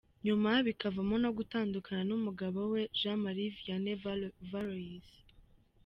[0.25, 3.97] Nyuma bikavamo no gutandukana n’umugabo we Jean Marie Vianney
[4.51, 5.09] Valois.